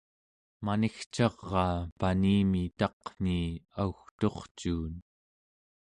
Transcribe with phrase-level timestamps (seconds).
[0.65, 3.45] manigcaraa panimi taqmii
[3.81, 4.93] augturcuun